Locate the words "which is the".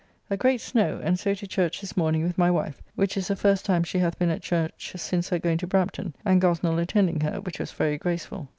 2.95-3.35